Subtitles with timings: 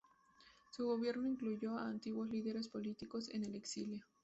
[0.71, 4.03] Su gobierno incluyó a antiguos líderes políticos en el exilio.